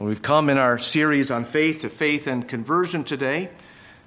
[0.00, 3.50] We've come in our series on faith to faith and conversion today.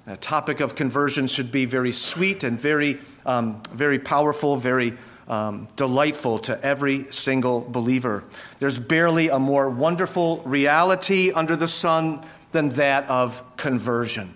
[0.06, 4.94] The topic of conversion should be very sweet and very, um, very powerful, very
[5.28, 8.24] um, delightful to every single believer.
[8.58, 14.34] There's barely a more wonderful reality under the sun than that of conversion.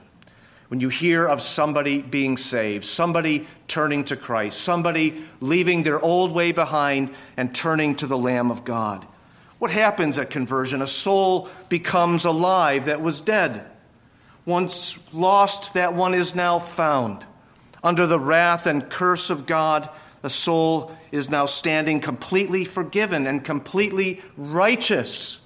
[0.69, 6.33] When you hear of somebody being saved, somebody turning to Christ, somebody leaving their old
[6.33, 9.07] way behind and turning to the Lamb of God
[9.59, 10.83] what happens at conversion?
[10.83, 13.65] A soul becomes alive that was dead.
[14.45, 17.25] Once lost, that one is now found.
[17.83, 19.89] Under the wrath and curse of God,
[20.23, 25.41] the soul is now standing completely forgiven and completely righteous,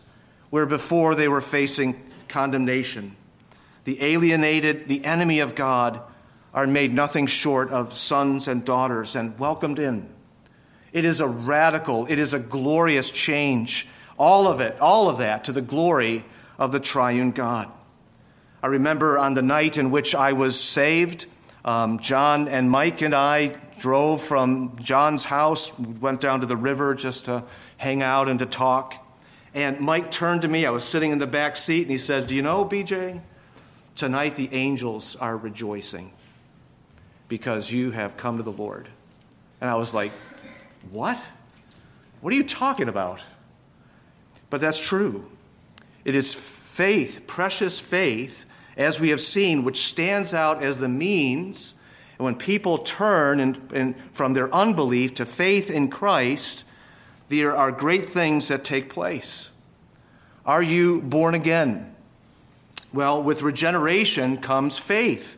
[0.50, 3.16] where before they were facing condemnation.
[3.84, 6.00] The alienated, the enemy of God,
[6.52, 10.08] are made nothing short of sons and daughters and welcomed in.
[10.92, 13.88] It is a radical, it is a glorious change
[14.20, 16.26] all of it, all of that, to the glory
[16.58, 17.72] of the triune God.
[18.62, 21.24] I remember on the night in which I was saved,
[21.64, 26.94] um, John and Mike and I drove from John's house, went down to the river
[26.94, 27.44] just to
[27.78, 28.94] hang out and to talk.
[29.54, 30.66] And Mike turned to me.
[30.66, 33.22] I was sitting in the back seat, and he says, Do you know, BJ,
[33.96, 36.12] tonight the angels are rejoicing
[37.28, 38.86] because you have come to the Lord.
[39.62, 40.12] And I was like,
[40.90, 41.24] What?
[42.20, 43.22] What are you talking about?
[44.50, 45.24] But that's true.
[46.04, 48.44] It is faith, precious faith,
[48.76, 51.74] as we have seen, which stands out as the means.
[52.18, 56.64] And when people turn in, in, from their unbelief to faith in Christ,
[57.28, 59.50] there are great things that take place.
[60.44, 61.94] Are you born again?
[62.92, 65.36] Well, with regeneration comes faith.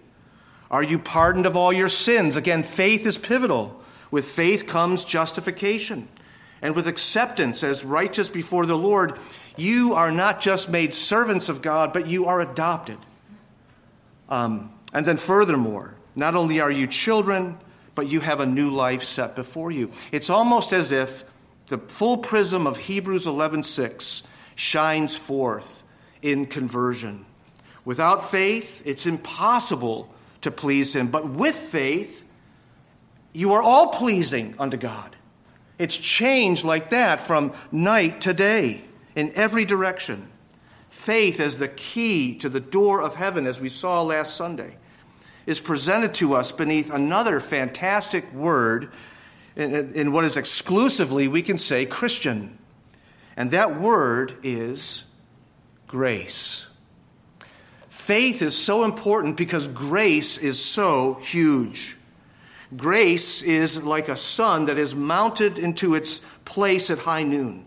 [0.71, 2.37] Are you pardoned of all your sins?
[2.37, 3.79] Again, faith is pivotal.
[4.11, 6.09] With faith comes justification
[6.63, 9.19] and with acceptance as righteous before the Lord,
[9.57, 12.99] you are not just made servants of God, but you are adopted.
[14.29, 17.59] Um, and then, furthermore, not only are you children,
[17.95, 19.91] but you have a new life set before you.
[20.12, 21.25] It's almost as if
[21.67, 24.22] the full prism of Hebrews 11:6
[24.55, 25.83] shines forth
[26.22, 27.27] in conversion.
[27.84, 30.09] Without faith, it's impossible
[30.43, 32.25] to please him, but with faith,
[33.33, 35.17] you are all pleasing unto God.
[35.82, 38.82] It's changed like that from night to day
[39.16, 40.31] in every direction.
[40.91, 44.76] Faith as the key to the door of heaven, as we saw last Sunday,
[45.44, 48.92] is presented to us beneath another fantastic word
[49.56, 52.56] in, what is exclusively, we can say, Christian.
[53.37, 55.03] And that word is
[55.88, 56.69] grace.
[57.88, 61.97] Faith is so important because grace is so huge.
[62.77, 67.66] Grace is like a sun that is mounted into its place at high noon.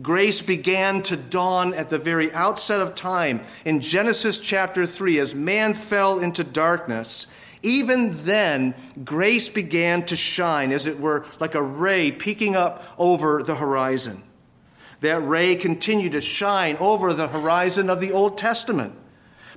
[0.00, 5.34] Grace began to dawn at the very outset of time in Genesis chapter 3 as
[5.34, 7.26] man fell into darkness.
[7.62, 8.74] Even then,
[9.04, 14.22] grace began to shine, as it were, like a ray peeking up over the horizon.
[15.00, 18.94] That ray continued to shine over the horizon of the Old Testament.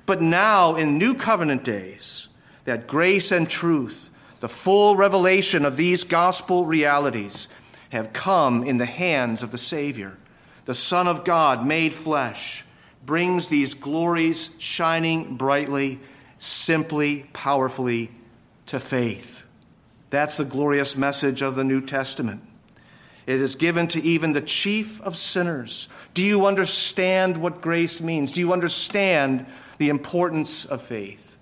[0.04, 2.28] But now, in New Covenant days,
[2.64, 4.05] that grace and truth
[4.40, 7.48] the full revelation of these gospel realities
[7.90, 10.16] have come in the hands of the Savior.
[10.64, 12.64] The Son of God, made flesh,
[13.04, 16.00] brings these glories shining brightly,
[16.38, 18.10] simply, powerfully
[18.66, 19.44] to faith.
[20.10, 22.42] That's the glorious message of the New Testament.
[23.26, 25.88] It is given to even the chief of sinners.
[26.14, 28.30] Do you understand what grace means?
[28.30, 29.46] Do you understand
[29.78, 31.35] the importance of faith?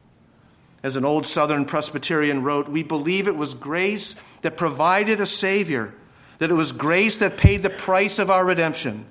[0.84, 5.94] As an old Southern Presbyterian wrote, we believe it was grace that provided a Savior,
[6.36, 9.06] that it was grace that paid the price of our redemption.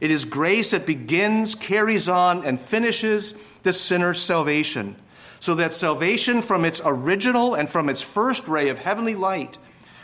[0.00, 3.34] It is grace that begins, carries on, and finishes
[3.64, 4.94] the sinner's salvation,
[5.40, 9.58] so that salvation from its original and from its first ray of heavenly light,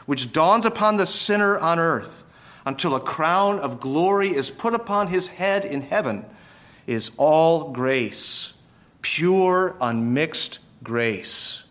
[0.06, 2.24] which dawns upon the sinner on earth,
[2.66, 6.24] until a crown of glory is put upon his head in heaven,
[6.88, 8.54] is all grace,
[9.02, 11.64] pure, unmixed grace.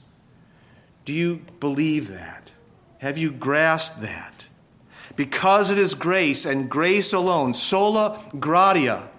[1.05, 2.51] Do you believe that?
[2.99, 4.47] Have you grasped that?
[5.15, 9.09] Because it is grace and grace alone, sola gratia,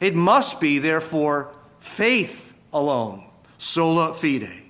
[0.00, 3.24] it must be, therefore, faith alone,
[3.58, 4.62] sola fide.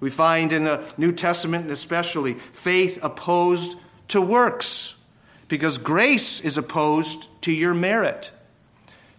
[0.00, 3.78] We find in the New Testament, especially, faith opposed
[4.08, 5.02] to works,
[5.48, 8.30] because grace is opposed to your merit.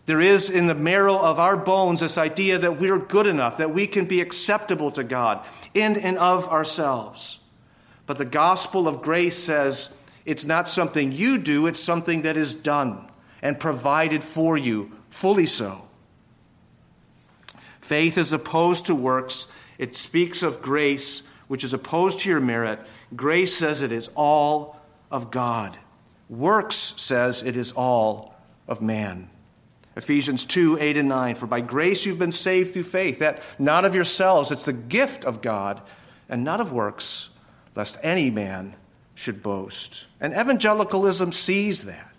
[0.06, 3.74] There is in the marrow of our bones this idea that we're good enough, that
[3.74, 7.40] we can be acceptable to God in and of ourselves.
[8.06, 12.54] But the gospel of grace says it's not something you do, it's something that is
[12.54, 13.10] done
[13.42, 15.88] and provided for you fully so.
[17.82, 19.52] Faith is opposed to works.
[19.78, 22.80] It speaks of grace, which is opposed to your merit.
[23.16, 24.80] Grace says it is all
[25.12, 25.78] of God.
[26.30, 28.36] Works says it is all
[28.68, 29.30] of man.
[29.96, 31.36] Ephesians 2 8 and 9.
[31.36, 35.24] For by grace you've been saved through faith, that not of yourselves, it's the gift
[35.26, 35.82] of God,
[36.28, 37.30] and not of works,
[37.76, 38.76] lest any man
[39.14, 40.08] should boast.
[40.20, 42.12] And evangelicalism sees that.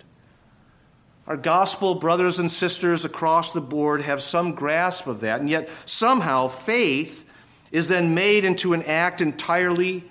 [1.27, 5.69] Our gospel brothers and sisters across the board have some grasp of that, and yet
[5.85, 7.25] somehow faith
[7.73, 10.05] is then made into an act entirely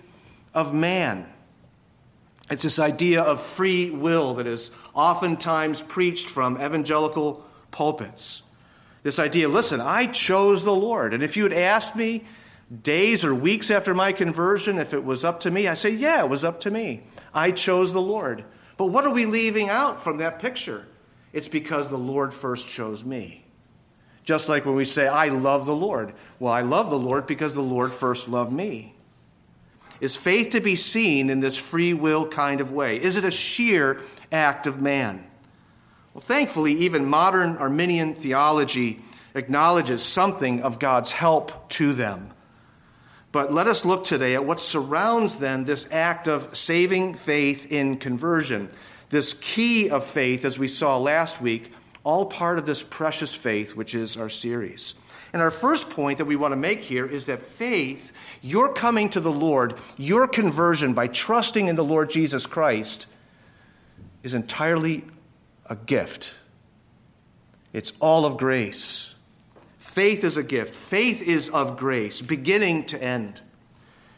[0.54, 1.26] of man.
[2.50, 7.45] It's this idea of free will that is oftentimes preached from evangelical
[7.76, 8.44] pulpits.
[9.04, 11.14] This idea listen, I chose the Lord.
[11.14, 12.24] And if you had asked me
[12.84, 16.24] days or weeks after my conversion if it was up to me, I say, yeah,
[16.24, 17.04] it was up to me.
[17.34, 18.46] I chose the Lord.
[18.78, 20.88] But what are we leaving out from that picture?
[21.34, 23.44] It's because the Lord first chose me.
[24.24, 26.14] Just like when we say, I love the Lord.
[26.40, 28.96] Well, I love the Lord because the Lord first loved me.
[30.00, 33.02] Is faith to be seen in this free will kind of way?
[33.02, 34.00] Is it a sheer
[34.32, 35.26] act of man?
[36.16, 39.02] Well, thankfully, even modern Arminian theology
[39.34, 42.32] acknowledges something of God's help to them.
[43.34, 47.98] But let us look today at what surrounds then this act of saving faith in
[47.98, 48.70] conversion.
[49.10, 51.74] This key of faith, as we saw last week,
[52.06, 54.94] all part of this precious faith, which is our series.
[55.34, 59.10] And our first point that we want to make here is that faith, your coming
[59.10, 63.08] to the Lord, your conversion by trusting in the Lord Jesus Christ,
[64.24, 65.04] is entirely
[65.68, 66.32] a gift.
[67.74, 69.16] It's all of grace.
[69.78, 70.76] Faith is a gift.
[70.76, 73.42] Faith is of grace, beginning to end.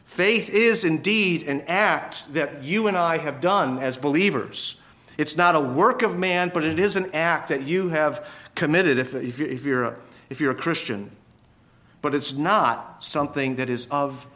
[0.06, 4.82] Faith is indeed an act that you and I have done as believers.
[5.18, 8.98] It's not a work of man, but it is an act that you have committed
[8.98, 11.12] if, if, you're, a, if you're a Christian.
[12.02, 14.28] But it's not something that is of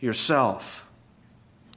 [0.00, 0.90] yourself.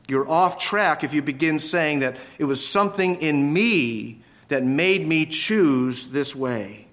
[0.07, 5.07] You're off track if you begin saying that it was something in me that made
[5.07, 6.87] me choose this way.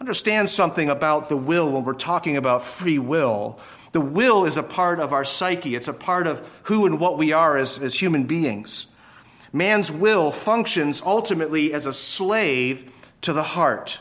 [0.00, 3.58] Understand something about the will when we're talking about free will.
[3.92, 7.18] The will is a part of our psyche, it's a part of who and what
[7.18, 8.86] we are as, as human beings.
[9.52, 12.90] Man's will functions ultimately as a slave
[13.22, 13.98] to the heart.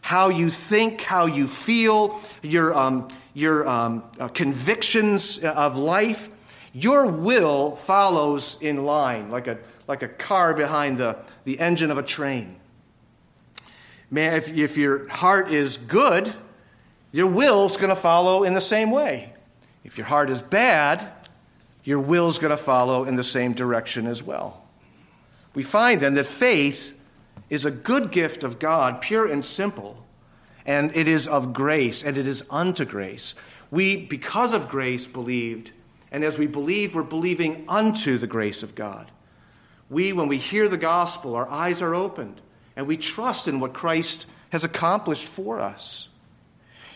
[0.00, 6.30] How you think, how you feel, your, um, your um, uh, convictions of life,
[6.72, 9.58] your will follows in line like a
[9.88, 12.56] like a car behind the, the engine of a train.
[14.10, 16.32] Man, if, if your heart is good,
[17.10, 19.32] your will's going to follow in the same way.
[19.84, 21.10] If your heart is bad,
[21.84, 24.62] your will's going to follow in the same direction as well.
[25.54, 26.98] We find then that faith
[27.48, 30.04] is a good gift of God, pure and simple,
[30.66, 33.34] and it is of grace, and it is unto grace.
[33.70, 35.72] We, because of grace, believed,
[36.12, 39.10] and as we believe, we're believing unto the grace of God.
[39.90, 42.40] We, when we hear the gospel, our eyes are opened
[42.76, 46.08] and we trust in what Christ has accomplished for us.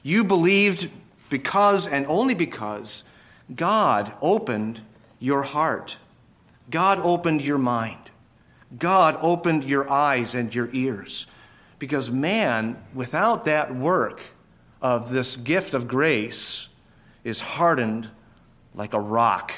[0.03, 0.91] You believed
[1.29, 3.05] because and only because
[3.55, 4.81] God opened
[5.19, 5.97] your heart,
[6.71, 8.11] God opened your mind,
[8.79, 11.27] God opened your eyes and your ears.
[11.79, 14.21] Because man, without that work
[14.81, 16.69] of this gift of grace,
[17.25, 18.08] is hardened
[18.75, 19.53] like a rock.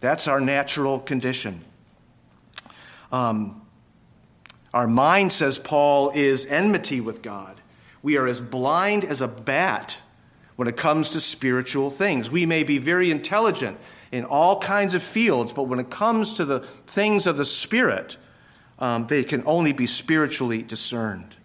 [0.00, 1.64] That's our natural condition.
[3.12, 3.62] Um,
[4.72, 7.60] our mind, says Paul, is enmity with God.
[8.02, 9.98] We are as blind as a bat
[10.56, 12.30] when it comes to spiritual things.
[12.30, 13.78] We may be very intelligent
[14.12, 18.16] in all kinds of fields, but when it comes to the things of the Spirit,
[18.78, 21.36] um, they can only be spiritually discerned.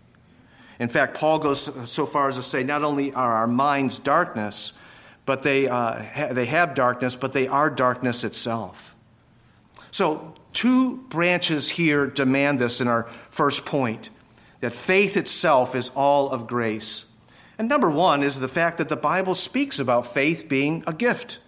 [0.80, 4.78] In fact, Paul goes so far as to say not only are our minds darkness,
[5.26, 8.96] but they, uh, ha- they have darkness, but they are darkness itself.
[9.92, 14.10] So, Two branches here demand this in our first point
[14.62, 17.12] that faith itself is all of grace.
[17.58, 21.40] And number one is the fact that the Bible speaks about faith being a gift,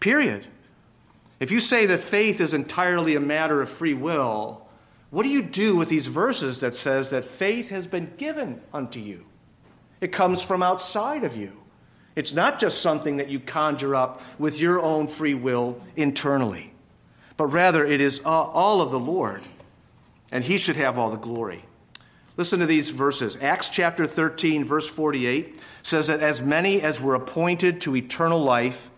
[0.00, 0.48] period.
[1.38, 4.66] If you say that faith is entirely a matter of free will,
[5.10, 8.98] what do you do with these verses that says that faith has been given unto
[8.98, 9.24] you?
[10.00, 11.52] It comes from outside of you.
[12.16, 16.72] It's not just something that you conjure up with your own free will internally
[17.38, 19.40] but rather it is uh, all of the Lord,
[20.30, 21.64] and he should have all the glory.
[22.36, 23.38] Listen to these verses.
[23.40, 28.90] Acts chapter 13, verse 48 says that as many as were appointed to eternal life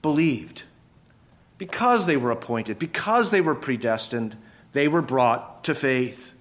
[0.00, 0.62] believed.
[1.58, 4.36] Because they were appointed, because they were predestined,
[4.72, 6.34] they were brought to faith.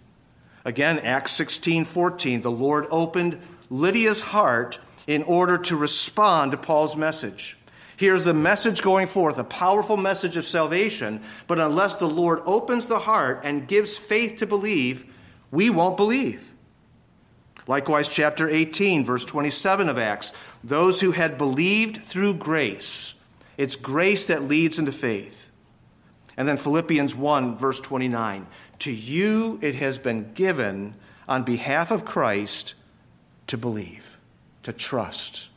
[0.66, 6.96] Again, Acts 16 14, the Lord opened Lydia's heart in order to respond to Paul's
[6.96, 7.58] message.
[8.02, 12.88] Here's the message going forth, a powerful message of salvation, but unless the Lord opens
[12.88, 15.06] the heart and gives faith to believe,
[15.52, 16.52] we won't believe.
[17.68, 23.14] Likewise, chapter 18, verse 27 of Acts those who had believed through grace,
[23.56, 25.52] it's grace that leads into faith.
[26.36, 28.48] And then Philippians 1, verse 29
[28.80, 30.96] To you it has been given
[31.30, 32.74] on behalf of Christ
[33.46, 34.18] to believe,
[34.64, 35.51] to trust.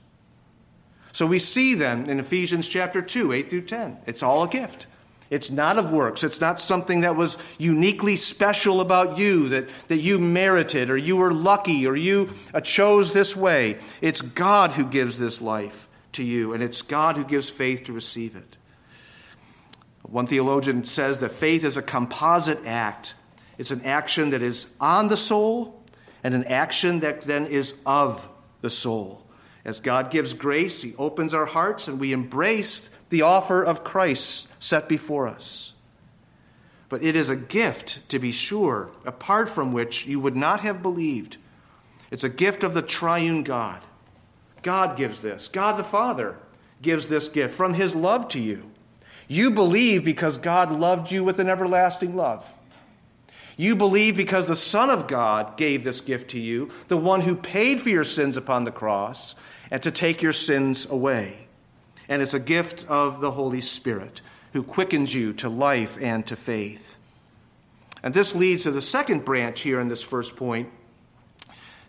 [1.14, 4.88] So we see then in Ephesians chapter 2, 8 through 10, it's all a gift.
[5.30, 6.25] It's not of works.
[6.25, 11.14] It's not something that was uniquely special about you, that, that you merited, or you
[11.14, 13.78] were lucky, or you uh, chose this way.
[14.00, 17.92] It's God who gives this life to you, and it's God who gives faith to
[17.92, 18.56] receive it.
[20.02, 23.14] One theologian says that faith is a composite act.
[23.56, 25.80] It's an action that is on the soul
[26.25, 28.28] and an action that then is of
[28.62, 29.24] the soul.
[29.64, 34.62] As God gives grace, He opens our hearts and we embrace the offer of Christ
[34.62, 35.73] set before us.
[36.88, 40.83] But it is a gift, to be sure, apart from which you would not have
[40.83, 41.38] believed.
[42.11, 43.80] It's a gift of the triune God.
[44.62, 45.49] God gives this.
[45.49, 46.37] God the Father
[46.83, 48.71] gives this gift from His love to you.
[49.26, 52.54] You believe because God loved you with an everlasting love.
[53.56, 57.37] You believe because the Son of God gave this gift to you, the one who
[57.37, 59.35] paid for your sins upon the cross
[59.75, 61.49] and to take your sins away.
[62.09, 64.21] And it's a gift of the Holy Spirit
[64.52, 66.95] who quickens you to life and to faith.
[68.00, 70.69] And this leads to the second branch here in this first point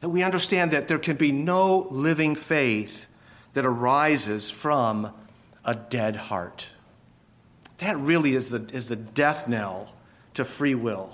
[0.01, 3.05] that we understand that there can be no living faith
[3.53, 5.13] that arises from
[5.63, 6.69] a dead heart.
[7.77, 9.93] That really is the, is the death knell
[10.33, 11.13] to free will.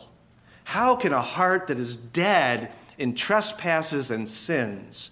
[0.63, 5.11] How can a heart that is dead in trespasses and sins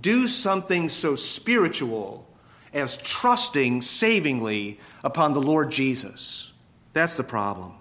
[0.00, 2.26] do something so spiritual
[2.72, 6.52] as trusting savingly upon the Lord Jesus?
[6.92, 7.72] That's the problem.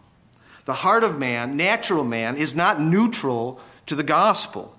[0.66, 4.78] The heart of man, natural man, is not neutral to the gospel,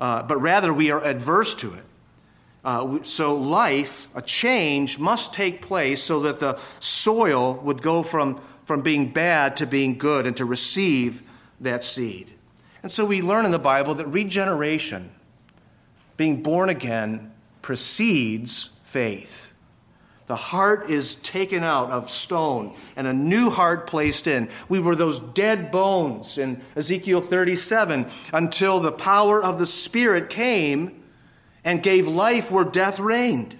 [0.00, 1.84] uh, but rather we are adverse to it.
[2.62, 8.40] Uh, so, life, a change, must take place so that the soil would go from,
[8.66, 11.22] from being bad to being good and to receive
[11.60, 12.30] that seed.
[12.82, 15.10] And so, we learn in the Bible that regeneration,
[16.20, 19.54] being born again, precedes faith.
[20.26, 24.50] The heart is taken out of stone and a new heart placed in.
[24.68, 31.02] We were those dead bones in Ezekiel 37 until the power of the Spirit came
[31.64, 33.56] and gave life where death reigned.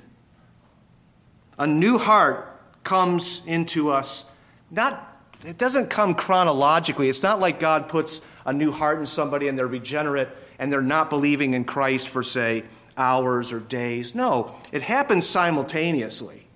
[1.58, 4.30] A new heart comes into us.
[4.70, 5.06] Not
[5.46, 7.08] it doesn't come chronologically.
[7.08, 10.28] It's not like God puts a new heart in somebody and they're regenerate
[10.60, 12.62] and they're not believing in Christ for say
[12.96, 14.14] hours or days.
[14.14, 16.46] No, it happens simultaneously.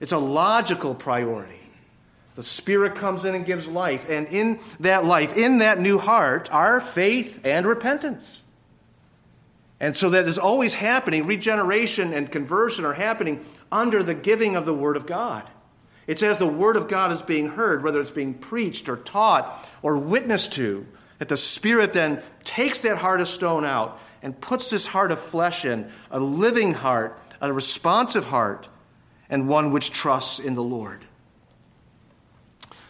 [0.00, 1.60] It's a logical priority.
[2.34, 6.50] The Spirit comes in and gives life, and in that life, in that new heart,
[6.50, 8.42] are faith and repentance.
[9.78, 11.26] And so that is always happening.
[11.26, 15.48] Regeneration and conversion are happening under the giving of the Word of God.
[16.06, 19.68] It's as the Word of God is being heard, whether it's being preached or taught
[19.82, 20.86] or witnessed to,
[21.24, 25.18] that the Spirit then takes that heart of stone out and puts this heart of
[25.18, 28.68] flesh in, a living heart, a responsive heart,
[29.30, 31.02] and one which trusts in the Lord.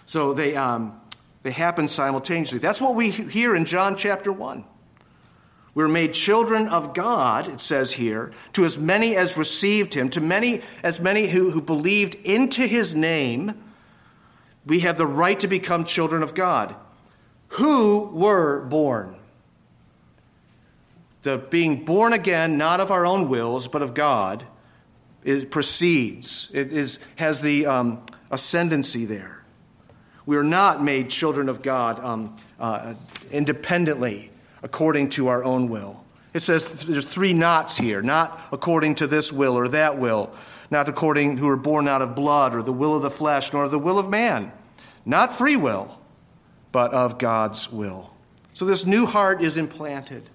[0.04, 1.00] So they, um,
[1.44, 2.58] they happen simultaneously.
[2.58, 4.64] That's what we hear in John chapter 1.
[5.72, 10.20] We're made children of God, it says here, to as many as received him, to
[10.20, 13.62] many as many who, who believed into his name,
[14.66, 16.74] we have the right to become children of God.
[17.54, 19.14] Who were born?
[21.22, 24.44] The being born again, not of our own wills, but of God,
[25.22, 26.50] it proceeds.
[26.52, 29.44] It is, has the um, ascendancy there.
[30.26, 32.94] We are not made children of God um, uh,
[33.30, 34.32] independently
[34.64, 36.04] according to our own will.
[36.32, 40.34] It says there's three nots here, not according to this will or that will,
[40.72, 43.68] not according who are born out of blood or the will of the flesh, nor
[43.68, 44.50] the will of man.
[45.06, 46.00] Not free will,
[46.74, 48.10] but of God's will.
[48.52, 50.28] So this new heart is implanted.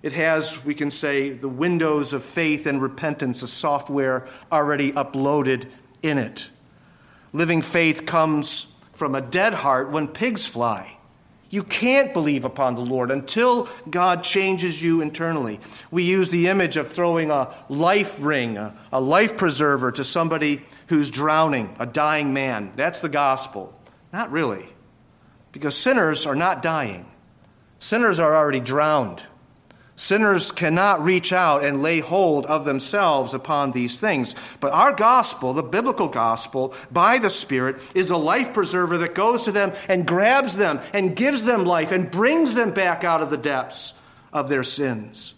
[0.00, 5.66] It has, we can say, the windows of faith and repentance, a software already uploaded
[6.00, 6.50] in it.
[7.32, 10.98] Living faith comes from a dead heart when pigs fly.
[11.50, 15.58] You can't believe upon the Lord until God changes you internally.
[15.90, 20.62] We use the image of throwing a life ring, a, a, life preserver to somebody
[20.86, 22.70] who's drowning, a dying man.
[22.76, 23.76] That's the gospel.
[24.12, 24.71] Not really.
[25.52, 27.06] Because sinners are not dying,
[27.82, 29.24] Sinners are already drowned.
[29.96, 34.36] Sinners cannot reach out and lay hold of themselves upon these things.
[34.60, 39.44] But our gospel, the biblical gospel, by the Spirit, is a life preserver that goes
[39.46, 43.30] to them and grabs them and gives them life and brings them back out of
[43.30, 44.00] the depths
[44.32, 45.34] of their sins.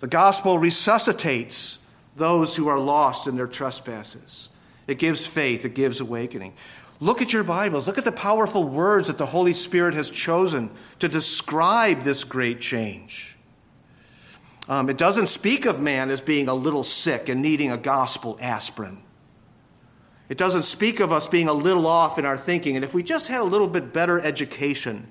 [0.00, 1.78] The gospel resuscitates
[2.16, 4.50] those who are lost in their trespasses.
[4.86, 6.52] It gives faith, it gives awakening.
[6.98, 7.86] Look at your Bibles.
[7.86, 12.60] Look at the powerful words that the Holy Spirit has chosen to describe this great
[12.60, 13.36] change.
[14.68, 18.38] Um, it doesn't speak of man as being a little sick and needing a gospel
[18.40, 19.02] aspirin.
[20.28, 22.74] It doesn't speak of us being a little off in our thinking.
[22.74, 25.06] And if we just had a little bit better education,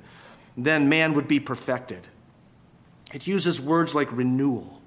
[0.58, 2.02] then man would be perfected.
[3.14, 4.82] It uses words like renewal,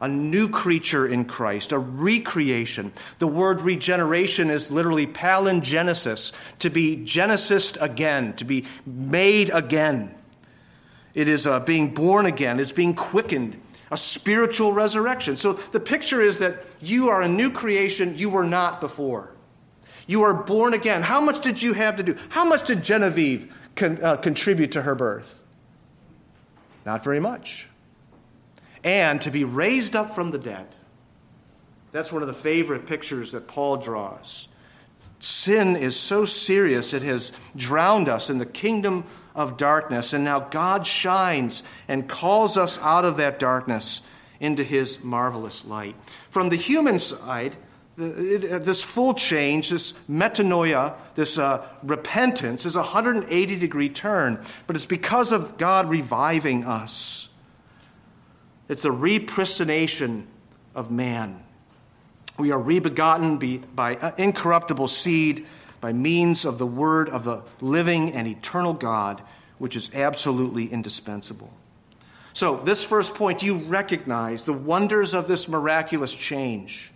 [0.00, 2.92] a new creature in Christ, a recreation.
[3.18, 10.14] The word regeneration is literally palingenesis, to be genesis again, to be made again.
[11.14, 15.36] It is uh, being born again, it's being quickened a spiritual resurrection.
[15.36, 19.32] So the picture is that you are a new creation you were not before.
[20.06, 21.02] You are born again.
[21.02, 22.16] How much did you have to do?
[22.30, 25.38] How much did Genevieve con, uh, contribute to her birth?
[26.86, 27.68] Not very much.
[28.82, 30.66] And to be raised up from the dead.
[31.92, 34.48] That's one of the favorite pictures that Paul draws.
[35.18, 40.12] Sin is so serious, it has drowned us in the kingdom of darkness.
[40.12, 44.08] And now God shines and calls us out of that darkness
[44.40, 45.94] into his marvelous light.
[46.30, 47.56] From the human side,
[47.96, 54.86] this full change, this metanoia, this uh, repentance, is a 180 degree turn, but it's
[54.86, 57.29] because of God reviving us.
[58.70, 60.26] It's a repristination
[60.76, 61.42] of man.
[62.38, 65.44] We are rebegotten by incorruptible seed
[65.80, 69.22] by means of the word of the living and eternal God,
[69.58, 71.52] which is absolutely indispensable.
[72.32, 76.92] So, this first point, do you recognize the wonders of this miraculous change?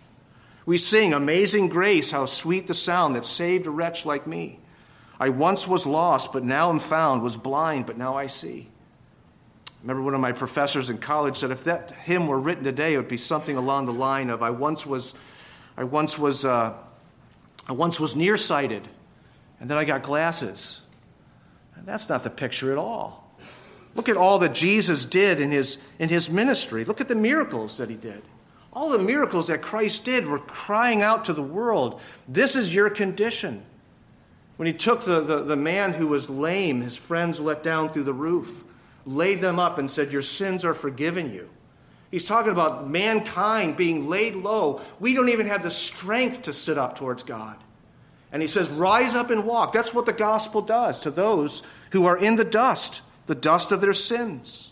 [0.65, 4.59] We sing, Amazing Grace, how sweet the sound that saved a wretch like me.
[5.19, 8.69] I once was lost, but now am found, was blind, but now I see.
[9.85, 12.97] Remember one of my professors in college said if that hymn were written today, it
[12.97, 15.13] would be something along the line of I once was,
[15.77, 16.73] I once was uh,
[17.67, 18.87] I once was nearsighted,
[19.59, 20.81] and then I got glasses.
[21.75, 23.31] And that's not the picture at all.
[23.93, 26.83] Look at all that Jesus did in his, in his ministry.
[26.83, 28.21] Look at the miracles that he did.
[28.73, 32.89] All the miracles that Christ did were crying out to the world this is your
[32.89, 33.63] condition.
[34.57, 38.03] When he took the, the, the man who was lame, his friends let down through
[38.03, 38.64] the roof,
[39.05, 41.49] laid them up, and said, Your sins are forgiven you.
[42.11, 44.81] He's talking about mankind being laid low.
[44.99, 47.57] We don't even have the strength to sit up towards God.
[48.31, 49.71] And he says, Rise up and walk.
[49.71, 53.81] That's what the gospel does to those who are in the dust, the dust of
[53.81, 54.71] their sins.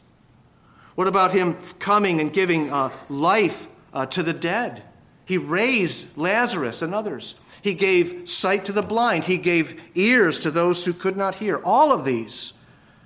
[0.96, 4.84] What about him coming and giving uh, life uh, to the dead?
[5.26, 7.36] He raised Lazarus and others.
[7.62, 9.24] He gave sight to the blind.
[9.24, 11.62] He gave ears to those who could not hear.
[11.64, 12.54] All of these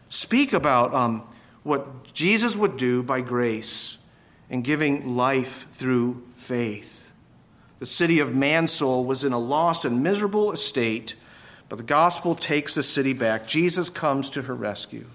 [0.10, 1.24] speak about um,
[1.64, 3.98] what Jesus would do by grace
[4.50, 7.12] and giving life through faith.
[7.80, 11.16] The city of Mansoul was in a lost and miserable estate,
[11.70, 13.48] but the gospel takes the city back.
[13.48, 15.06] Jesus comes to her rescue.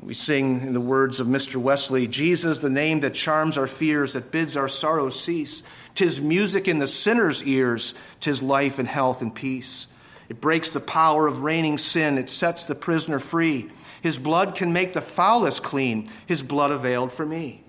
[0.00, 1.56] We sing in the words of Mr.
[1.56, 5.62] Wesley Jesus, the name that charms our fears, that bids our sorrows cease.
[5.94, 9.86] Tis music in the sinner's ears, tis life and health and peace.
[10.28, 13.70] It breaks the power of reigning sin, it sets the prisoner free.
[14.02, 17.62] His blood can make the foulest clean, his blood availed for me.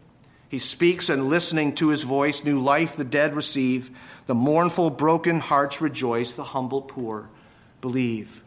[0.49, 3.89] He speaks, and listening to his voice, new life the dead receive.
[4.25, 7.29] The mournful, broken hearts rejoice, the humble poor
[7.81, 8.41] believe.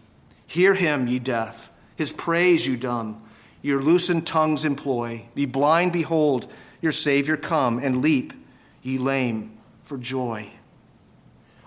[0.47, 3.23] Hear him, ye deaf, his praise, you dumb.
[3.62, 5.27] Your loosened tongues employ.
[5.35, 8.33] Ye blind, behold, your Savior come, and leap,
[8.83, 10.51] ye lame, for joy.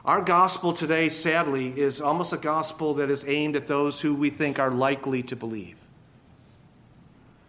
[0.03, 4.29] Our gospel today, sadly, is almost a gospel that is aimed at those who we
[4.29, 5.77] think are likely to believe.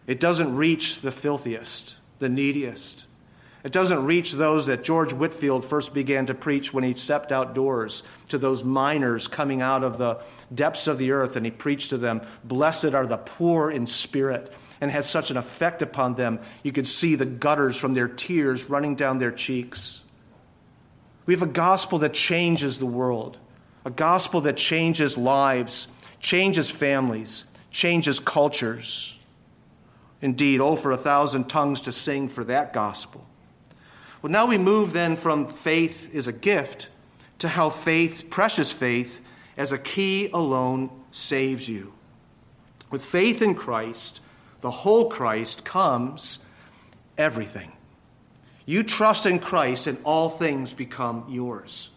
[0.07, 3.07] It doesn't reach the filthiest the neediest.
[3.65, 8.03] It doesn't reach those that George Whitefield first began to preach when he stepped outdoors
[8.29, 10.21] to those miners coming out of the
[10.55, 14.53] depths of the earth, and he preached to them, Blessed are the poor in spirit,
[14.81, 18.71] and had such an effect upon them, you could see the gutters from their tears
[18.71, 20.02] running down their cheeks.
[21.27, 23.39] We have a gospel that changes the world,
[23.85, 25.89] a gospel that changes lives,
[26.21, 29.21] changes families, changes cultures.
[30.21, 33.27] Indeed, oh, for a thousand tongues to sing for that gospel.
[34.21, 36.89] Well, now we move then from faith is a gift
[37.41, 39.21] to how faith, precious faith,
[39.57, 41.93] as a key alone saves you.
[42.91, 44.21] With faith in Christ,
[44.61, 46.45] the whole Christ, comes
[47.19, 47.73] everything.
[48.65, 51.91] You trust in Christ, and all things become yours.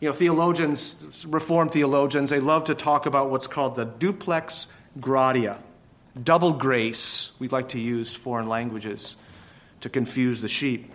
[0.00, 4.66] You know, theologians, Reformed theologians, they love to talk about what's called the duplex
[5.00, 5.58] gratia,
[6.22, 7.32] double grace.
[7.38, 9.16] We like to use foreign languages
[9.80, 10.92] to confuse the sheep.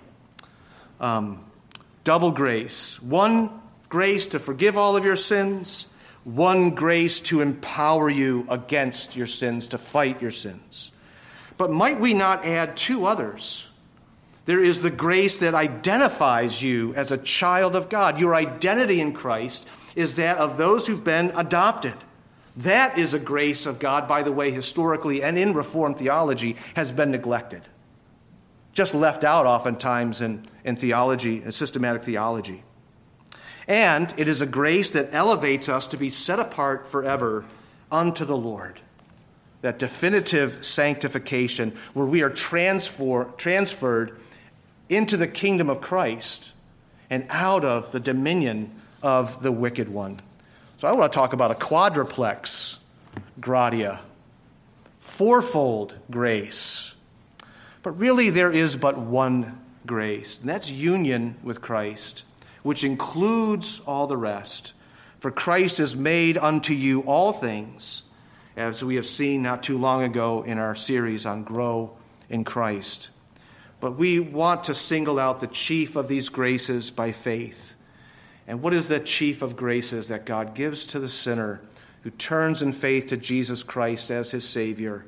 [1.00, 1.44] Um,
[2.04, 3.02] double grace.
[3.02, 3.50] One
[3.90, 5.92] grace to forgive all of your sins,
[6.24, 10.92] one grace to empower you against your sins, to fight your sins.
[11.58, 13.68] But might we not add two others?
[14.46, 18.20] There is the grace that identifies you as a child of God.
[18.20, 21.94] Your identity in Christ is that of those who've been adopted.
[22.58, 26.92] That is a grace of God, by the way, historically and in Reformed theology, has
[26.92, 27.62] been neglected.
[28.74, 32.64] Just left out oftentimes in, in theology, in systematic theology.
[33.68, 37.46] And it is a grace that elevates us to be set apart forever
[37.92, 38.80] unto the Lord.
[39.62, 44.18] That definitive sanctification where we are transfer, transferred
[44.92, 46.52] into the kingdom of Christ
[47.10, 48.70] and out of the dominion
[49.02, 50.20] of the wicked one.
[50.78, 52.78] So I want to talk about a quadruplex
[53.40, 54.02] gratia,
[55.00, 56.96] fourfold grace.
[57.84, 62.24] But really, there is but one grace, and that's union with Christ,
[62.62, 64.74] which includes all the rest.
[65.20, 68.04] For Christ has made unto you all things,
[68.58, 71.92] as we have seen not too long ago in our series on Grow
[72.30, 73.10] in Christ.
[73.82, 77.74] But we want to single out the chief of these graces by faith.
[78.48, 81.62] And what is that chief of graces that God gives to the sinner
[82.04, 85.06] who turns in faith to Jesus Christ as his Savior?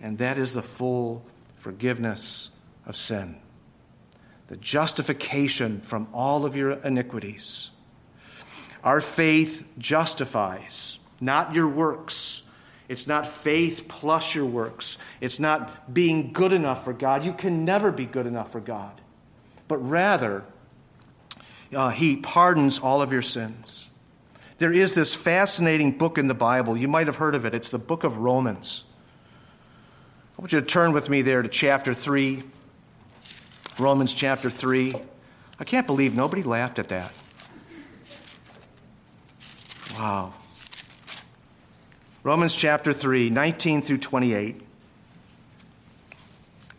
[0.00, 1.24] And that is the full
[1.56, 2.50] forgiveness
[2.86, 3.36] of sin,
[4.48, 7.70] the justification from all of your iniquities.
[8.82, 12.43] Our faith justifies, not your works.
[12.88, 14.98] It's not faith plus your works.
[15.20, 17.24] It's not being good enough for God.
[17.24, 19.00] You can never be good enough for God.
[19.68, 20.44] But rather,
[21.74, 23.88] uh, He pardons all of your sins.
[24.58, 26.76] There is this fascinating book in the Bible.
[26.76, 27.54] You might have heard of it.
[27.54, 28.84] It's the book of Romans.
[30.38, 32.42] I want you to turn with me there to chapter 3.
[33.78, 34.94] Romans chapter 3.
[35.58, 37.12] I can't believe nobody laughed at that.
[39.94, 40.34] Wow.
[42.24, 44.62] Romans chapter 3, 19 through 28.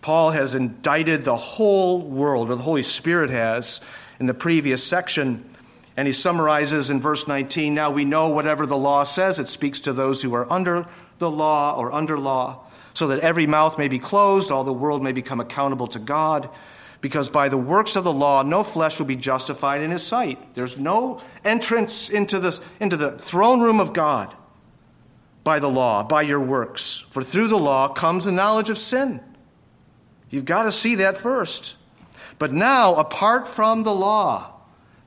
[0.01, 3.79] Paul has indicted the whole world, or the Holy Spirit has,
[4.19, 5.47] in the previous section.
[5.95, 9.79] And he summarizes in verse 19 Now we know whatever the law says, it speaks
[9.81, 10.87] to those who are under
[11.19, 15.03] the law or under law, so that every mouth may be closed, all the world
[15.03, 16.49] may become accountable to God.
[17.01, 20.55] Because by the works of the law, no flesh will be justified in his sight.
[20.55, 24.35] There's no entrance into the, into the throne room of God
[25.45, 27.05] by the law, by your works.
[27.11, 29.21] For through the law comes the knowledge of sin.
[30.29, 31.75] You've got to see that first.
[32.39, 34.51] But now, apart from the law,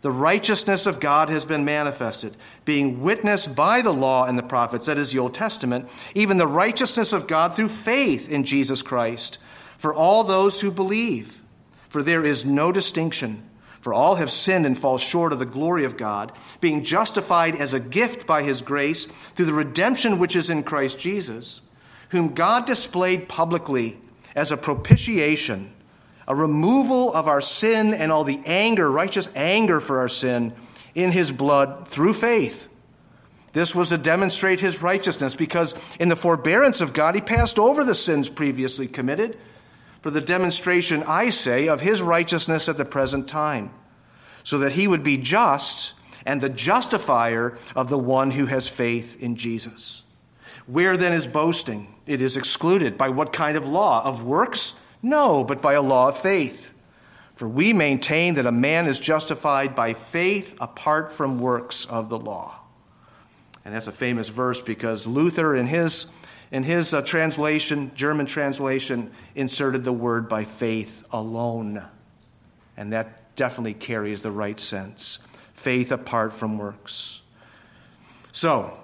[0.00, 4.86] the righteousness of God has been manifested, being witnessed by the law and the prophets,
[4.86, 9.38] that is the Old Testament, even the righteousness of God through faith in Jesus Christ,
[9.76, 11.42] for all those who believe.
[11.88, 13.42] For there is no distinction.
[13.80, 17.74] For all have sinned and fall short of the glory of God, being justified as
[17.74, 21.60] a gift by his grace through the redemption which is in Christ Jesus,
[22.10, 23.96] whom God displayed publicly
[24.34, 25.72] as a propitiation,
[26.26, 30.52] a removal of our sin and all the anger, righteous anger for our sin,
[30.94, 32.66] in his blood through faith.
[33.52, 37.84] This was to demonstrate his righteousness, because in the forbearance of God, he passed over
[37.84, 39.38] the sins previously committed
[40.08, 43.70] for the demonstration, I say, of his righteousness at the present time,
[44.42, 45.92] so that he would be just
[46.24, 50.04] and the justifier of the one who has faith in Jesus.
[50.66, 51.94] Where then is boasting?
[52.06, 52.96] It is excluded.
[52.96, 54.02] By what kind of law?
[54.02, 54.80] Of works?
[55.02, 56.72] No, but by a law of faith.
[57.34, 62.18] For we maintain that a man is justified by faith apart from works of the
[62.18, 62.60] law.
[63.62, 66.10] And that's a famous verse because Luther, in his
[66.50, 71.84] in his uh, translation, German translation, inserted the word by faith alone.
[72.76, 75.18] And that definitely carries the right sense
[75.54, 77.22] faith apart from works.
[78.32, 78.78] So,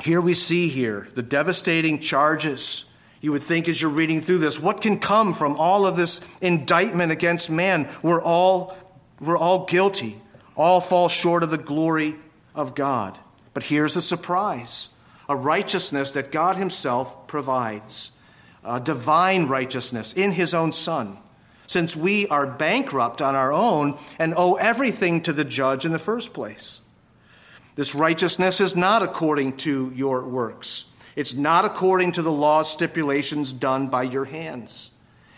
[0.00, 2.84] here we see here the devastating charges.
[3.20, 6.20] You would think as you're reading through this, what can come from all of this
[6.40, 7.88] indictment against man?
[8.00, 8.76] We're all,
[9.20, 10.20] we're all guilty.
[10.56, 12.14] All fall short of the glory
[12.54, 13.18] of God.
[13.54, 14.88] But here's the surprise
[15.28, 18.12] a righteousness that God Himself provides,
[18.64, 21.18] a divine righteousness in His own Son,
[21.66, 25.98] since we are bankrupt on our own and owe everything to the judge in the
[25.98, 26.80] first place.
[27.74, 30.86] This righteousness is not according to your works.
[31.14, 34.90] It's not according to the law's stipulations done by your hands.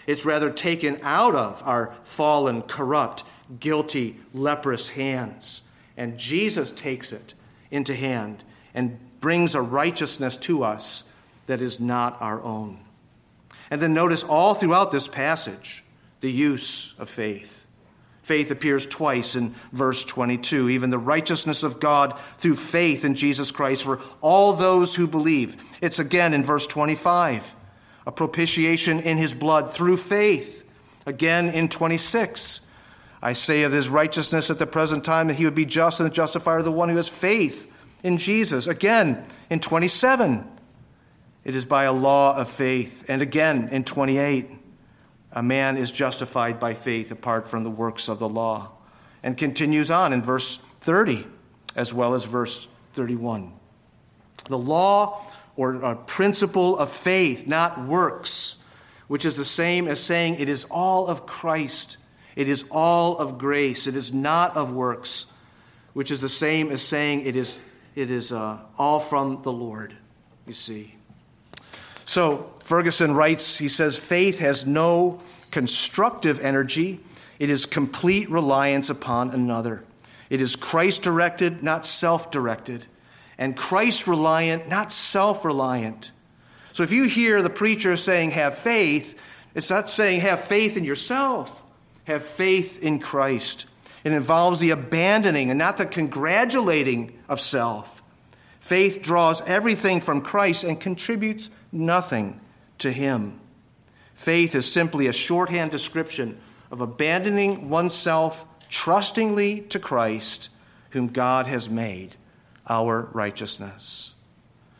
[0.07, 3.25] It's rather taken out of our fallen, corrupt,
[3.59, 5.63] guilty, leprous hands.
[5.97, 7.35] And Jesus takes it
[7.71, 8.43] into hand
[8.75, 11.05] and brings a righteousness to us
[11.47, 12.79] that is not our own.
[13.71, 15.85] And then notice all throughout this passage
[16.21, 17.65] the use of faith.
[18.23, 23.51] Faith appears twice in verse 22, even the righteousness of God through faith in Jesus
[23.51, 25.57] Christ for all those who believe.
[25.81, 27.55] It's again in verse 25,
[28.07, 30.65] a propitiation in his blood through faith.
[31.07, 32.69] Again in 26,
[33.23, 36.09] I say of his righteousness at the present time that he would be just and
[36.09, 37.70] the justifier of the one who has faith
[38.03, 38.67] in Jesus.
[38.67, 40.49] Again in 27,
[41.45, 43.05] it is by a law of faith.
[43.09, 44.51] And again in 28,
[45.33, 48.73] a man is justified by faith apart from the works of the law.
[49.23, 51.27] And continues on in verse 30
[51.77, 53.53] as well as verse 31.
[54.47, 58.65] The law or principle of faith, not works,
[59.09, 61.99] which is the same as saying it is all of Christ.
[62.35, 63.87] It is all of grace.
[63.87, 65.31] It is not of works,
[65.93, 67.59] which is the same as saying it is,
[67.95, 69.95] it is uh, all from the Lord,
[70.47, 70.95] you see.
[72.05, 77.01] So Ferguson writes, he says, faith has no constructive energy,
[77.39, 79.83] it is complete reliance upon another.
[80.29, 82.87] It is Christ directed, not self directed,
[83.37, 86.13] and Christ reliant, not self reliant.
[86.73, 89.21] So if you hear the preacher saying, have faith,
[89.55, 91.63] it's not saying have faith in yourself,
[92.05, 93.67] have faith in Christ.
[94.05, 98.03] It involves the abandoning and not the congratulating of self.
[98.61, 102.41] Faith draws everything from Christ and contributes nothing
[102.79, 103.41] to Him.
[104.15, 106.39] Faith is simply a shorthand description
[106.71, 110.51] of abandoning oneself trustingly to Christ,
[110.91, 112.17] whom God has made
[112.69, 114.15] our righteousness.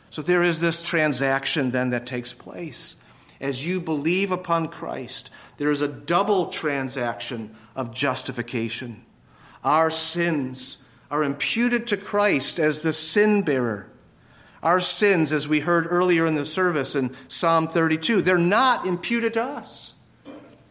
[0.09, 2.97] So there is this transaction then that takes place.
[3.39, 9.03] As you believe upon Christ, there is a double transaction of justification.
[9.63, 13.87] Our sins are imputed to Christ as the sin bearer.
[14.63, 19.33] Our sins, as we heard earlier in the service in Psalm 32, they're not imputed
[19.33, 19.93] to us.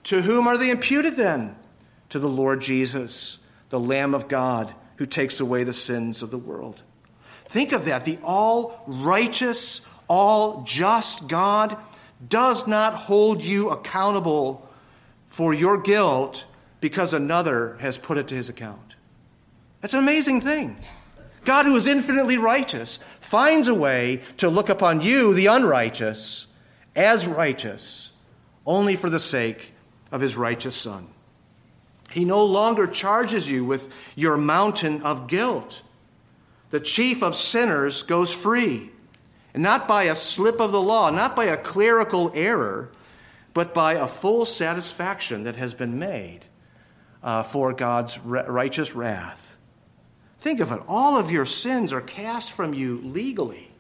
[0.05, 1.57] To whom are they imputed then?
[2.11, 6.39] To the Lord Jesus, the Lamb of God who takes away the sins of the
[6.39, 6.83] world.
[7.47, 8.05] Think of that.
[8.05, 11.77] The all righteous, all just God
[12.29, 14.69] does not hold you accountable
[15.27, 16.45] for your guilt
[16.81, 18.97] because another has put it to his account.
[19.81, 20.77] That's an amazing thing.
[21.45, 26.47] God, who is infinitely righteous, finds a way to look upon you, the unrighteous,
[26.95, 28.13] as righteous,
[28.67, 29.73] only for the sake
[30.13, 31.09] of his righteous Son.
[32.11, 35.83] He no longer charges you with your mountain of guilt.
[36.71, 38.91] The chief of sinners goes free,
[39.55, 42.91] and not by a slip of the law, not by a clerical error,
[43.55, 46.45] but by a full satisfaction that has been made
[47.23, 49.57] uh, for God's righteous wrath.
[50.39, 50.81] Think of it.
[50.89, 53.71] All of your sins are cast from you legally,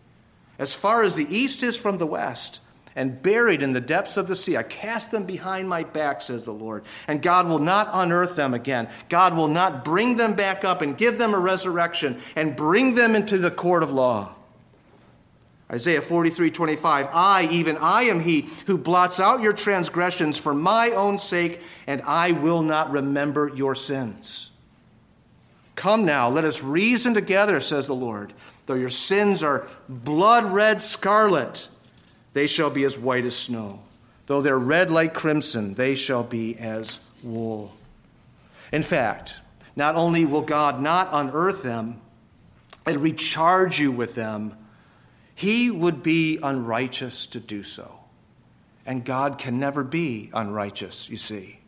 [0.59, 2.61] as far as the east is from the west,
[2.94, 4.57] and buried in the depths of the sea.
[4.57, 6.85] I cast them behind my back, says the Lord.
[7.07, 8.88] And God will not unearth them again.
[9.09, 13.14] God will not bring them back up and give them a resurrection and bring them
[13.14, 14.35] into the court of law.
[15.70, 20.90] Isaiah 43 25, I, even I, am he who blots out your transgressions for my
[20.90, 24.50] own sake, and I will not remember your sins.
[25.76, 28.33] Come now, let us reason together, says the Lord.
[28.66, 31.68] Though your sins are blood red scarlet,
[32.33, 33.80] they shall be as white as snow.
[34.26, 37.74] Though they're red like crimson, they shall be as wool.
[38.72, 39.37] In fact,
[39.76, 42.00] not only will God not unearth them
[42.87, 44.56] and recharge you with them,
[45.40, 48.00] he would be unrighteous to do so.
[48.85, 51.61] And God can never be unrighteous, you see.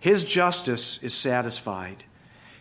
[0.00, 2.04] His justice is satisfied.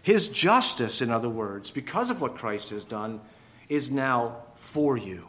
[0.02, 3.20] His justice, in other words, because of what Christ has done,
[3.68, 5.28] is now for you.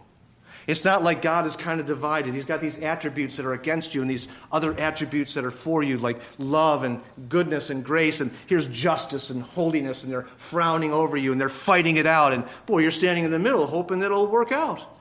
[0.68, 2.32] It's not like God is kind of divided.
[2.32, 5.82] He's got these attributes that are against you and these other attributes that are for
[5.82, 8.20] you, like love and goodness and grace.
[8.20, 12.32] And here's justice and holiness, and they're frowning over you and they're fighting it out.
[12.32, 14.98] And boy, you're standing in the middle hoping it'll work out.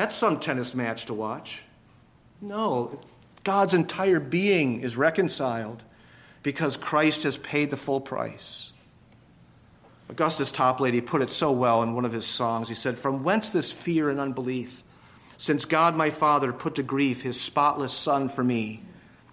[0.00, 1.60] That's some tennis match to watch.
[2.40, 2.98] No,
[3.44, 5.82] God's entire being is reconciled
[6.42, 8.72] because Christ has paid the full price.
[10.08, 12.70] Augustus Toplady put it so well in one of his songs.
[12.70, 14.82] He said, From whence this fear and unbelief?
[15.36, 18.82] Since God my Father put to grief his spotless Son for me,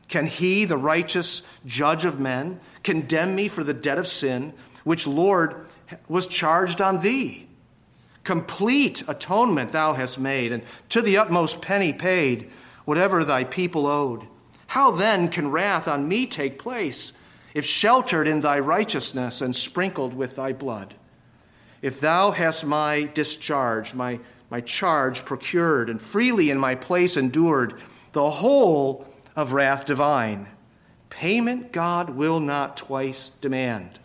[0.10, 4.52] can he, the righteous judge of men, condemn me for the debt of sin,
[4.84, 5.66] which, Lord,
[6.10, 7.47] was charged on thee?
[8.28, 12.52] Complete atonement thou hast made, and to the utmost penny paid,
[12.84, 14.28] whatever thy people owed.
[14.66, 17.18] How then can wrath on me take place,
[17.54, 20.96] if sheltered in thy righteousness and sprinkled with thy blood?
[21.82, 24.20] If thou hast my discharge, my,
[24.52, 27.76] my charge procured, and freely in my place endured,
[28.12, 30.48] the whole of wrath divine,
[31.10, 34.00] payment God will not twice demand.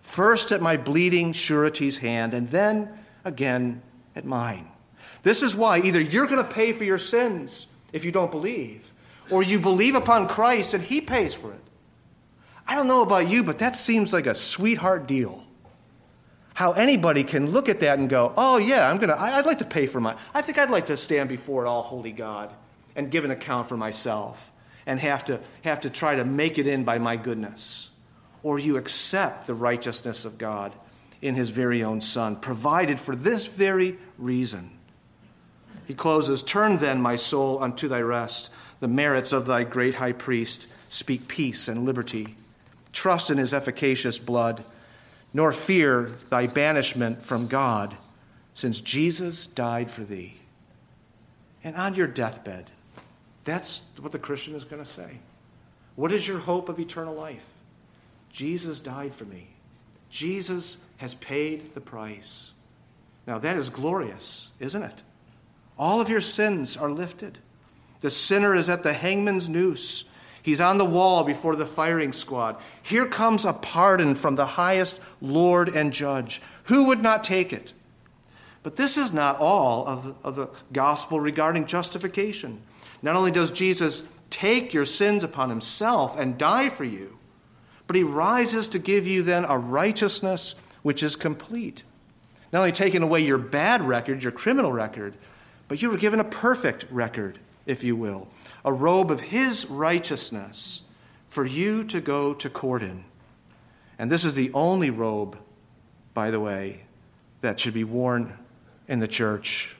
[0.00, 2.97] First at my bleeding surety's hand, and then
[3.28, 3.82] again
[4.16, 4.66] at mine.
[5.22, 8.90] This is why either you're going to pay for your sins if you don't believe,
[9.30, 11.60] or you believe upon Christ and He pays for it.
[12.66, 15.44] I don't know about you, but that seems like a sweetheart deal.
[16.54, 19.16] How anybody can look at that and go, "Oh yeah, I'm gonna.
[19.16, 20.16] I'd like to pay for my.
[20.34, 22.52] I think I'd like to stand before an all-holy God
[22.96, 24.50] and give an account for myself,
[24.84, 27.90] and have to have to try to make it in by my goodness."
[28.42, 30.72] Or you accept the righteousness of God
[31.20, 34.70] in His very own Son, provided for this very reason.
[35.86, 38.50] He closes, Turn then, my soul, unto thy rest.
[38.80, 42.36] The merits of thy great high priest speak peace and liberty.
[42.92, 44.64] Trust in his efficacious blood,
[45.32, 47.96] nor fear thy banishment from God,
[48.54, 50.38] since Jesus died for thee.
[51.64, 52.70] And on your deathbed,
[53.44, 55.18] that's what the Christian is going to say.
[55.96, 57.44] What is your hope of eternal life?
[58.30, 59.48] Jesus died for me.
[60.10, 62.52] Jesus has paid the price.
[63.26, 65.02] Now, that is glorious, isn't it?
[65.78, 67.38] All of your sins are lifted.
[68.00, 70.08] The sinner is at the hangman's noose.
[70.42, 72.56] He's on the wall before the firing squad.
[72.82, 76.40] Here comes a pardon from the highest Lord and Judge.
[76.64, 77.74] Who would not take it?
[78.62, 82.62] But this is not all of the, of the gospel regarding justification.
[83.02, 87.17] Not only does Jesus take your sins upon himself and die for you,
[87.88, 91.82] but he rises to give you then a righteousness which is complete.
[92.52, 95.14] Not only taking away your bad record, your criminal record,
[95.66, 98.28] but you were given a perfect record, if you will,
[98.64, 100.82] a robe of His righteousness
[101.30, 103.04] for you to go to court in.
[103.98, 105.38] And this is the only robe,
[106.14, 106.82] by the way,
[107.40, 108.36] that should be worn
[108.86, 109.76] in the church.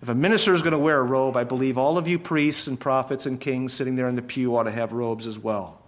[0.00, 2.66] If a minister is going to wear a robe, I believe all of you priests
[2.66, 5.81] and prophets and kings sitting there in the pew ought to have robes as well.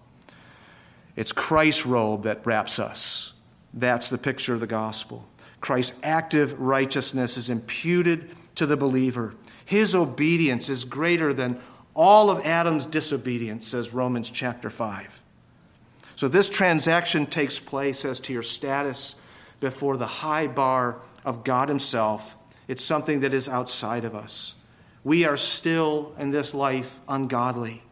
[1.17, 3.33] It's Christ's robe that wraps us.
[3.73, 5.29] That's the picture of the gospel.
[5.61, 9.35] Christ's active righteousness is imputed to the believer.
[9.65, 11.61] His obedience is greater than
[11.95, 15.23] all of Adam's disobedience, says Romans chapter 5.
[16.17, 19.21] So this transaction takes place as to your status
[19.61, 22.37] before the high bar of God Himself.
[22.69, 24.55] It's something that is outside of us.
[25.03, 27.83] We are still in this life ungodly,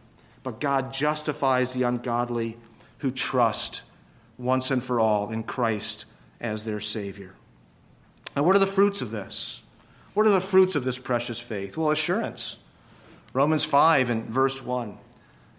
[0.43, 2.57] but God justifies the ungodly
[3.03, 3.83] who trust
[4.39, 6.07] once and for all in Christ
[6.41, 7.35] as their Savior.
[8.35, 9.63] Now, what are the fruits of this?
[10.15, 11.77] What are the fruits of this precious faith?
[11.77, 12.59] Well, assurance.
[13.33, 14.97] Romans 5 and verse 1.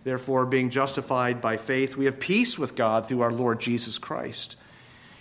[0.05, 4.57] Therefore, being justified by faith, we have peace with God through our Lord Jesus Christ.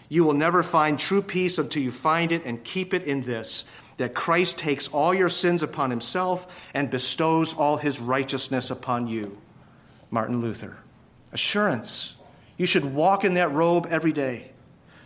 [0.08, 3.68] You will never find true peace until you find it and keep it in this
[3.96, 9.38] that Christ takes all your sins upon himself and bestows all his righteousness upon you.
[10.10, 10.81] Martin Luther.
[11.32, 12.14] Assurance.
[12.56, 14.50] You should walk in that robe every day.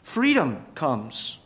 [0.03, 1.39] Freedom comes.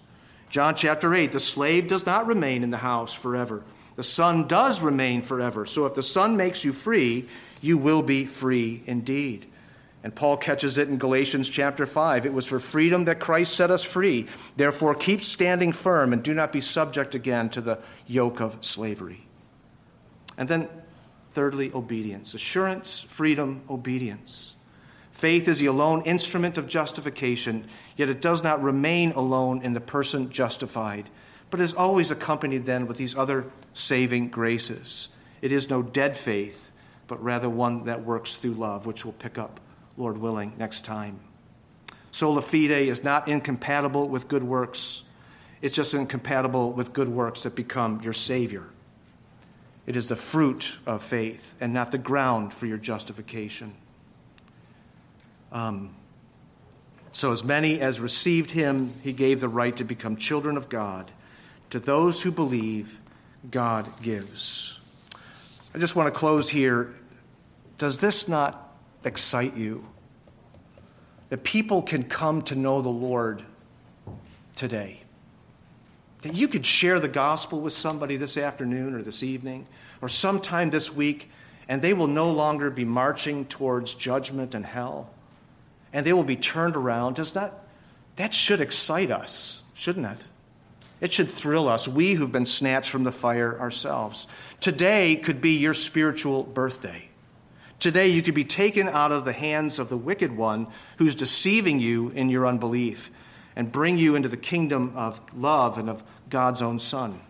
[0.48, 3.62] John chapter 8 the slave does not remain in the house forever,
[3.96, 5.66] the son does remain forever.
[5.66, 7.28] So if the son makes you free,
[7.60, 9.46] you will be free indeed.
[10.02, 12.24] And Paul catches it in Galatians chapter 5.
[12.24, 14.26] It was for freedom that Christ set us free.
[14.56, 19.26] Therefore, keep standing firm and do not be subject again to the yoke of slavery.
[20.38, 20.68] And then,
[21.32, 24.56] thirdly, obedience assurance, freedom, obedience.
[25.20, 29.80] Faith is the alone instrument of justification, yet it does not remain alone in the
[29.80, 31.10] person justified,
[31.50, 35.10] but is always accompanied then with these other saving graces.
[35.42, 36.70] It is no dead faith,
[37.06, 39.60] but rather one that works through love, which we'll pick up,
[39.98, 41.20] Lord willing, next time.
[42.10, 45.02] Sola fide is not incompatible with good works,
[45.60, 48.64] it's just incompatible with good works that become your Savior.
[49.86, 53.74] It is the fruit of faith and not the ground for your justification.
[55.52, 55.94] Um,
[57.12, 61.10] so, as many as received him, he gave the right to become children of God.
[61.70, 63.00] To those who believe,
[63.50, 64.78] God gives.
[65.74, 66.94] I just want to close here.
[67.78, 68.74] Does this not
[69.04, 69.86] excite you?
[71.30, 73.42] That people can come to know the Lord
[74.56, 75.00] today.
[76.22, 79.66] That you could share the gospel with somebody this afternoon or this evening
[80.00, 81.30] or sometime this week,
[81.68, 85.10] and they will no longer be marching towards judgment and hell
[85.92, 87.16] and they will be turned around.
[87.16, 87.64] Does that,
[88.16, 90.26] that should excite us, shouldn't it?
[91.00, 94.26] It should thrill us, we who've been snatched from the fire ourselves.
[94.60, 97.08] Today could be your spiritual birthday.
[97.78, 100.66] Today you could be taken out of the hands of the wicked one
[100.98, 103.10] who's deceiving you in your unbelief
[103.56, 107.20] and bring you into the kingdom of love and of God's own Son.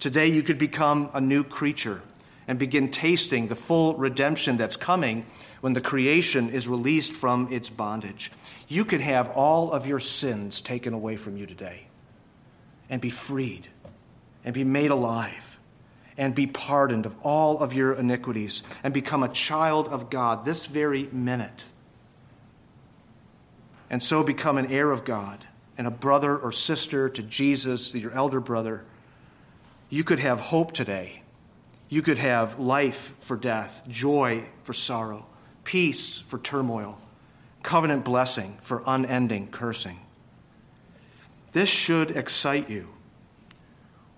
[0.00, 2.02] Today you could become a new creature
[2.46, 5.24] and begin tasting the full redemption that's coming
[5.60, 8.30] when the creation is released from its bondage.
[8.68, 11.86] You could have all of your sins taken away from you today
[12.90, 13.68] and be freed
[14.44, 15.58] and be made alive
[16.16, 20.66] and be pardoned of all of your iniquities and become a child of God this
[20.66, 21.64] very minute.
[23.90, 25.44] And so become an heir of God
[25.76, 28.84] and a brother or sister to Jesus, your elder brother.
[29.88, 31.22] You could have hope today.
[31.94, 35.26] You could have life for death, joy for sorrow,
[35.62, 36.98] peace for turmoil,
[37.62, 40.00] covenant blessing for unending cursing.
[41.52, 42.88] This should excite you.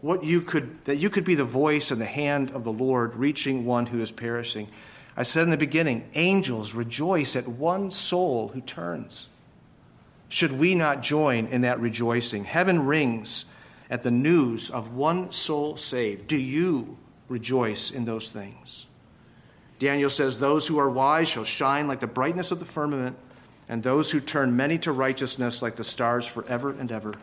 [0.01, 3.15] What you could, that you could be the voice and the hand of the Lord
[3.15, 4.69] reaching one who is perishing.
[5.15, 9.29] I said in the beginning, angels rejoice at one soul who turns.
[10.31, 12.45] Should we not join in that rejoicing?
[12.45, 13.45] Heaven rings
[13.91, 16.27] at the news of one soul saved.
[16.27, 16.97] Do you
[17.29, 18.87] rejoice in those things?
[19.79, 23.17] Daniel says, Those who are wise shall shine like the brightness of the firmament,
[23.69, 27.15] and those who turn many to righteousness like the stars forever and ever.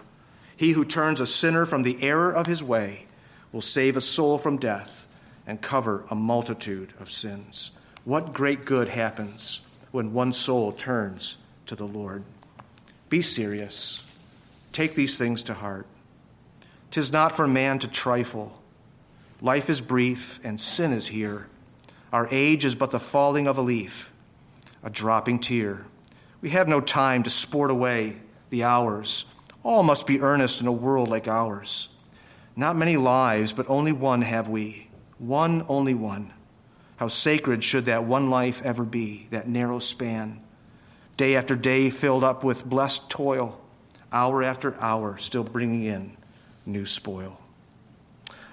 [0.56, 3.06] He who turns a sinner from the error of his way
[3.51, 5.08] will save a soul from death
[5.47, 7.72] and cover a multitude of sins.
[8.06, 11.38] What great good happens when one soul turns
[11.68, 12.24] to the Lord?
[13.10, 14.04] Be serious.
[14.72, 15.86] Take these things to heart.
[16.91, 18.60] Tis not for man to trifle.
[19.44, 21.48] Life is brief, and sin is here.
[22.14, 24.12] Our age is but the falling of a leaf,
[24.82, 25.86] a dropping tear.
[26.41, 28.18] We have no time to sport away
[28.50, 29.26] the hours.
[29.62, 31.89] All must be earnest in a world like ours.
[32.56, 34.88] Not many lives, but only one have we.
[35.20, 36.32] One, only one.
[36.96, 40.39] How sacred should that one life ever be, that narrow span
[41.18, 43.60] day after day filled up with blessed toil,
[44.12, 46.18] hour after hour still bringing in
[46.66, 47.43] new spoil.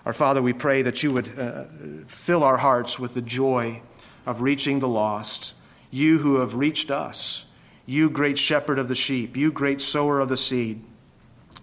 [0.07, 1.65] Our Father, we pray that you would uh,
[2.07, 3.83] fill our hearts with the joy
[4.25, 5.55] of reaching the lost,
[5.91, 7.47] you who have reached us,
[7.85, 10.83] you great shepherd of the sheep, you great sower of the seed,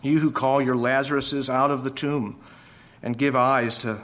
[0.02, 2.40] you who call your Lazaruses out of the tomb
[3.02, 4.02] and give eyes to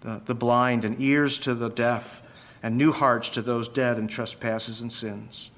[0.00, 2.22] the, the blind and ears to the deaf
[2.62, 5.50] and new hearts to those dead in trespasses and sins.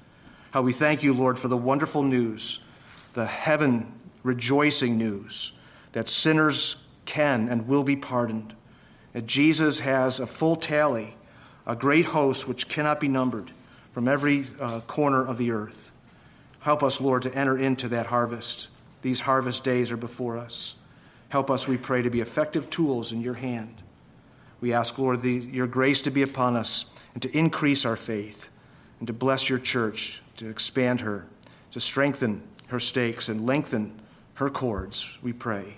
[0.51, 2.63] How we thank you, Lord, for the wonderful news,
[3.13, 5.57] the heaven rejoicing news
[5.93, 8.53] that sinners can and will be pardoned,
[9.13, 11.15] that Jesus has a full tally,
[11.65, 13.49] a great host which cannot be numbered
[13.93, 15.91] from every uh, corner of the earth.
[16.59, 18.67] Help us, Lord, to enter into that harvest.
[19.01, 20.75] These harvest days are before us.
[21.29, 23.81] Help us, we pray, to be effective tools in your hand.
[24.61, 28.49] We ask, Lord, the, your grace to be upon us and to increase our faith
[28.99, 31.25] and to bless your church to expand her,
[31.71, 33.99] to strengthen her stakes and lengthen
[34.35, 35.77] her cords, we pray.